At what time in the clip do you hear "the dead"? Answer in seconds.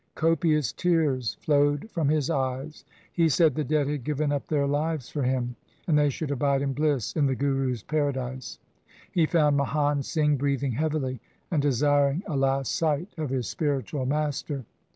3.53-3.87